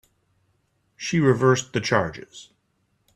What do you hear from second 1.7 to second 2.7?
the charges.